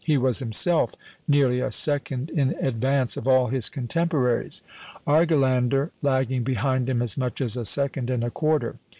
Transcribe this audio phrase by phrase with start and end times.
[0.03, 0.95] He was himself
[1.27, 4.63] nearly a second in advance of all his contemporaries,
[5.05, 8.77] Argelander lagging behind him as much as a second and a quarter.